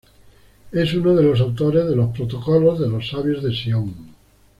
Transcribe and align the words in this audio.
Es 0.71 0.95
uno 0.95 1.13
de 1.13 1.21
los 1.21 1.39
autores 1.41 1.85
de 1.87 1.95
Los 1.95 2.09
protocolos 2.09 2.79
de 2.79 2.89
los 2.89 3.07
sabios 3.07 3.43
de 3.43 3.53
Sion. 3.55 3.93